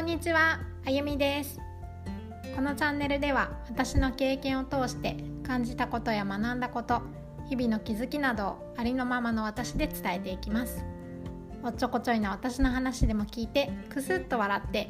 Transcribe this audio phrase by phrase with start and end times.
[0.00, 1.60] んにちは、あゆみです。
[2.56, 5.14] このチャンネルでは私の経験を通して
[5.46, 7.02] 感じたことや学んだこと
[7.50, 10.86] 日々の気づきなどをありのままの私で伝えていきます。
[11.62, 14.88] おっちょこちょいな私の話でも聞いてくすっと笑って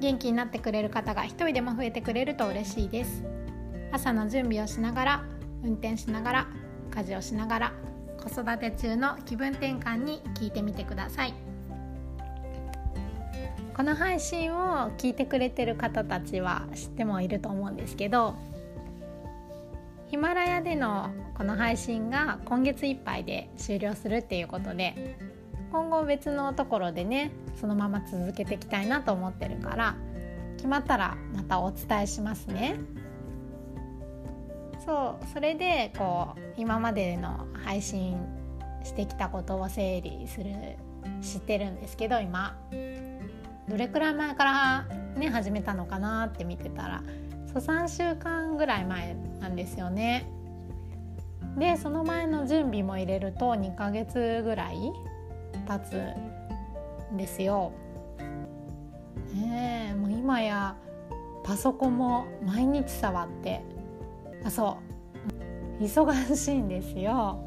[0.00, 3.22] 元気になってくれる方が一人でも増えてくれると嬉しいです。
[3.92, 5.24] 朝の準備をしながら
[5.62, 6.46] 運転しながら
[6.94, 7.72] 家事をしながら
[8.16, 11.47] 子育て中の気分転換に聞いてみてください。
[13.78, 18.34] この配信を聞いてくれてる方たちは知ってもいると思うんですけど
[20.08, 25.16] ヒマラヤでのこの配信が今月いっぱいで終了するっていうことで
[25.70, 29.94] 今後別のところでねそのまま続けていきたいなと思ってるから
[30.56, 32.80] 決まったらまたお伝えしますね。
[34.84, 38.16] そうそれでこう今までの配信
[38.82, 40.50] してきたことを整理する
[41.22, 42.58] 知ってるんですけど今
[43.68, 47.02] どれくらい前からね始めたのかなって見てたら
[47.52, 50.30] そう3週間ぐらい前なんですよね。
[51.56, 54.92] でその前の準備も入れると2ヶ月ぐらい
[55.66, 57.72] 経つんですよ。
[59.34, 60.76] ねえもう今や
[61.44, 63.62] パソコンも毎日触って
[64.44, 64.78] あそ
[65.80, 67.38] う忙しいんですよ。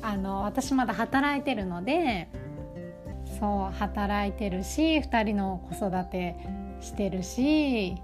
[0.00, 2.28] あの私まだ働いてるので
[3.42, 6.36] そう働いてるし2人の子育て
[6.80, 7.96] してるし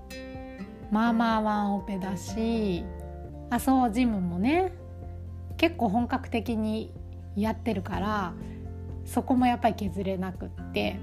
[0.90, 2.82] まあまあワンオペだし
[3.48, 4.72] あそうジムもね
[5.56, 6.92] 結構本格的に
[7.36, 8.34] やってるから
[9.04, 10.98] そこもやっぱり削れなくって。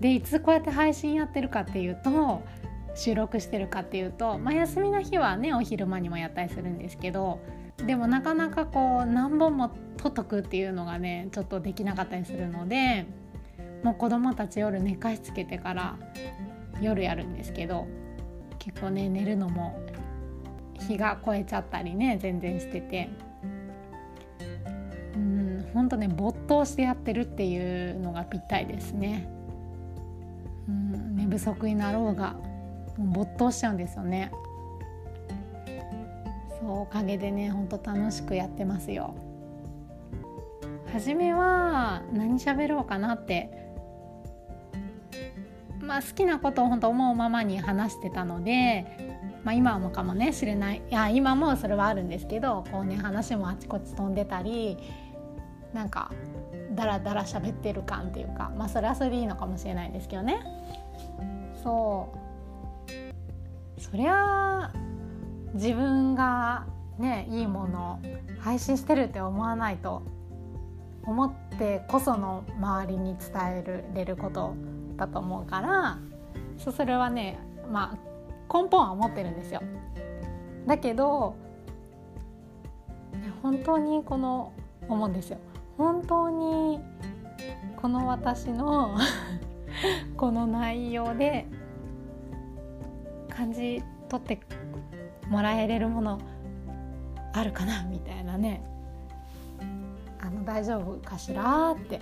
[0.00, 2.42] でいつこうやって配信やってるかっていうと
[2.94, 7.40] 収録してるかっていうと、まあ、休みの日はねお昼間にもやったりするんですけど
[7.84, 13.06] でもなかなかこう何本も撮っとくっていうのがねちょっとできなかったりするので
[13.82, 15.96] もう子供たち夜寝かしつけてから
[16.80, 17.86] 夜やるんですけど
[18.58, 19.80] 結構ね寝るのも
[20.74, 23.08] 日が超えちゃったりね全然してて
[25.14, 29.28] うんほんとね没頭してやってるっていうのがぴったりですね。
[30.68, 32.34] うん寝不足になろうが
[32.96, 34.30] もう没頭しちゃうんですよね。
[36.60, 39.14] そうおかげでねほんと楽しくやってますよ。
[40.92, 43.57] 初めは何喋ろうかなって
[45.88, 48.86] まあ、好きなことを本当思うままに話してたので、
[49.42, 50.82] まあ、今もかもね知れない。
[50.90, 54.76] いや今もそれはあるんですけどこうね話もあちこち飛んでたり
[55.72, 56.12] なんか
[56.72, 60.42] ダラダラ喋ってる感っていうかまあそれはそれでいいのかもしれないですけどね。
[61.64, 62.12] そ
[63.78, 63.80] う。
[63.80, 64.70] そりゃ
[65.54, 66.66] 自分が
[66.98, 68.02] ねいいもの
[68.40, 70.02] 配信してるって思わないと
[71.04, 73.30] 思ってこその周りに伝
[73.66, 74.54] えれること
[74.98, 75.98] ったと思うから
[76.58, 77.38] それはね
[77.70, 79.62] まあ根本は思ってるんですよ。
[80.66, 81.36] だけど
[83.42, 84.52] 本当にこの
[84.88, 85.38] 思うんですよ。
[85.76, 86.80] 本当に
[87.76, 88.96] この私の
[90.16, 91.46] この内容で
[93.28, 94.40] 感じ取って
[95.28, 96.18] もらえれるもの
[97.32, 98.62] あるかなみたいなね
[100.20, 102.00] あの大丈夫かしらって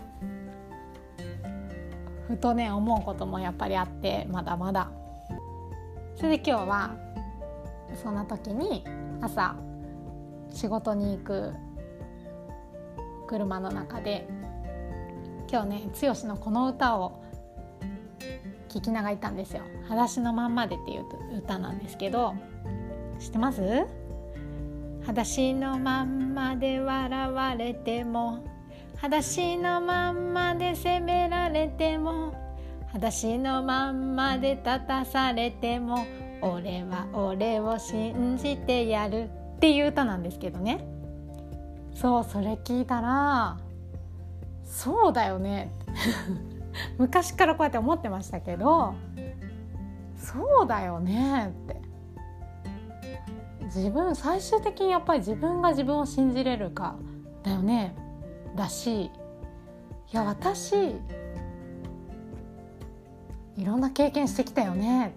[2.28, 4.90] ふとね思うこともやっぱりあってまだまだ。
[6.16, 6.96] それで今日は
[8.02, 8.84] そんな時に
[9.20, 9.54] 朝
[10.50, 11.52] 仕事に行く
[13.26, 14.26] 車の中で
[15.50, 17.22] 今日ね剛のこの歌を
[18.68, 21.04] 聞きながら行ったんですよ「裸足のまんまで」っていう
[21.38, 22.34] 歌なんですけど
[23.18, 23.86] 知ってます？
[25.02, 28.40] 裸足のまんまで笑われても
[28.96, 32.32] 裸足のまんまで責められても
[32.86, 36.06] 裸足のまんまで立たされても
[36.40, 40.86] 俺は俺を信じてやるっていう歌なんですけどね。
[41.94, 43.58] そうそれ聞いたら
[44.64, 45.70] そうだよね。
[46.98, 48.94] 昔からこうやって思ってましたけど
[50.16, 51.80] そうだよねって。
[53.64, 56.96] 自分最終的にやっぱり自分が自分を信じれるか
[57.42, 57.94] だよね。
[58.56, 59.10] だしい
[60.12, 60.74] や私
[63.56, 65.14] いろんな経験してきたよね。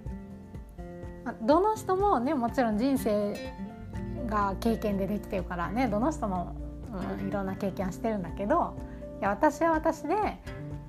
[1.41, 3.53] どの人もねもちろん人生
[4.27, 5.87] が経験でできてるからね。
[5.87, 6.55] どの人も、
[7.19, 8.75] うん、いろんな経験はしてるんだけど
[9.19, 10.15] いや私は私で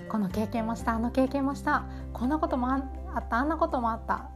[0.08, 2.84] この経験もしたあの経験もしたこんなこともあっ
[3.28, 4.28] たあんなこともあった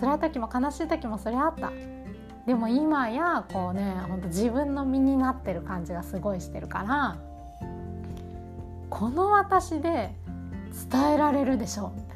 [0.00, 1.70] 辛い時も悲しい時もそれあった。
[2.46, 7.31] でも今やこうねほんと自分の身になってる感じがすごいしてるから
[8.92, 10.14] この私で
[10.90, 12.14] 伝えられるでしょみた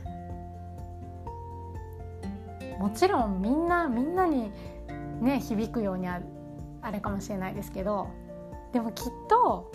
[2.69, 4.52] いなもちろんみんなみんなに
[5.23, 6.20] ね響くようにあ
[6.82, 8.11] あれかもしれないですけど
[8.75, 9.73] でもきっと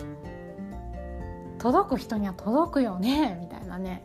[1.58, 4.04] 届く人には届くよねみたいなね。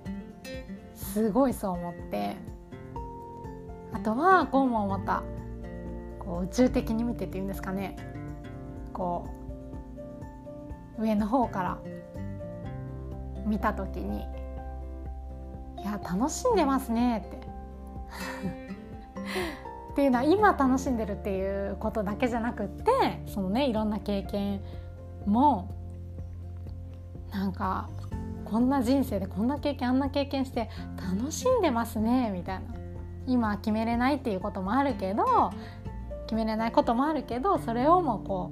[0.95, 2.35] すごいそう思って。
[3.93, 5.23] あとはこうも思った。
[6.19, 7.95] こう宇宙的に見てっていうんですかね。
[8.93, 9.27] こ
[10.97, 11.79] う上の方から
[13.47, 14.19] 見た時に
[15.81, 17.37] 「いや楽しんでますね」って。
[19.91, 24.61] っていうのは今楽しんでるっていうことだけじゃなくってそのねいろんな経験
[25.25, 25.69] も
[27.31, 27.89] なんか
[28.45, 32.77] こんな人生でこんな経験あんな経験して楽しんでますねみたいな。
[33.27, 35.51] 今決めれないっていうこともあるけど
[36.27, 38.51] 決めれないこともあるけどそれをもうこ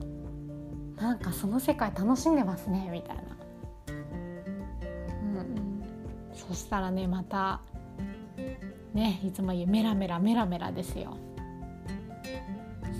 [0.98, 3.24] うなんかその世界楽しんでますねみたいな、
[6.36, 7.62] そしたらねまた
[8.94, 11.18] ねいつも言うメラメラメラメラですよ。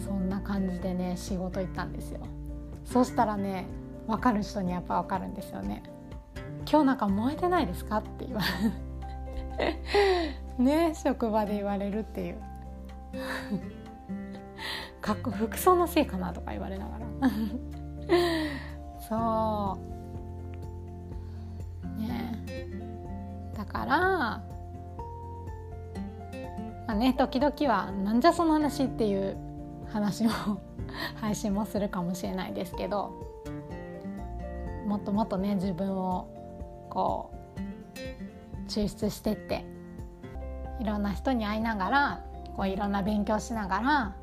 [0.06, 2.22] そんな感じでね仕事行ったんですよ。
[2.86, 3.66] そしたらね
[4.08, 5.84] 分かる人にやっぱ分かるんですよね。
[6.70, 8.42] 今日なんか燃えてないですかって言わ
[9.60, 9.76] れる。
[10.64, 12.38] ね職場で言われるっていう。
[15.02, 17.06] かっこ服装のせいかなとか言われながら。
[19.08, 19.95] そう。
[23.76, 24.44] からま
[26.88, 29.36] あね時々はなんじゃその話っていう
[29.92, 30.32] 話も
[31.20, 33.12] 配信もするかもしれないですけど
[34.88, 36.28] もっともっとね自分を
[36.90, 39.66] こう抽出してって
[40.80, 42.24] いろんな人に会いながら
[42.56, 44.16] こういろんな勉強しながら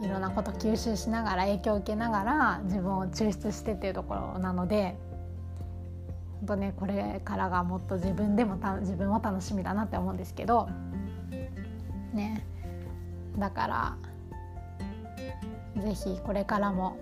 [0.00, 4.96] いろんなこと吸収しながら影響を受けながら自分を抽出してっていうところなので
[6.48, 10.70] 本当ねこれからがもっと自分でもた自分も楽しみだなって思うんですけど
[12.14, 12.42] ね。
[13.36, 13.96] だから
[15.76, 16.96] 是非これからも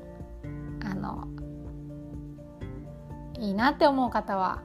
[0.85, 1.29] あの
[3.39, 4.63] いいなって思う方は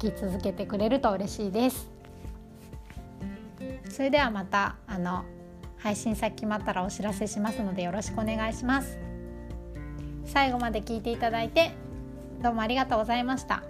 [0.00, 1.90] 聞き続けてくれると嬉しいです。
[3.90, 5.26] それではまたあの
[5.76, 8.98] 配信先決まったらお知らせしますのでよろしくお願いします。
[10.24, 11.72] 最後まで聞いていただいて
[12.42, 13.62] どうもありがとうございました。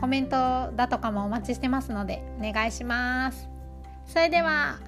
[0.00, 0.36] コメント
[0.74, 3.48] だとかもお待ちしてますのでお願いします。
[4.06, 4.78] それでは。